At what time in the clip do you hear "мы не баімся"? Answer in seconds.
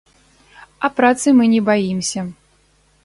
1.41-2.21